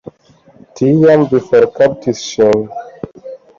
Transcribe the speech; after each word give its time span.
Tiam 0.79 1.27
vi 1.35 1.43
forkaptis 1.51 2.25
ŝin. 2.33 2.67